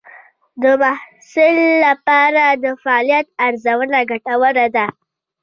[0.61, 1.55] د محصل
[1.85, 4.87] لپاره د فعالیت ارزونه ګټوره ده.